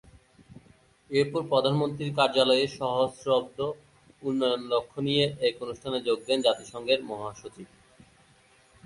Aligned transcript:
এরপর 1.09 1.41
প্রধানমন্ত্রীর 1.49 2.11
কার্যালয়ে 2.15 2.65
সহস্রাব্দ 2.77 3.59
উন্নয়ন 4.21 4.61
লক্ষ্য 4.69 4.99
নিয়ে 5.07 5.25
এক 5.47 5.55
অনুষ্ঠানে 5.61 5.97
যোগ 6.07 6.19
দেন 6.27 6.39
জাতিসংঘের 6.41 6.99
মহাসচিব। 7.03 7.67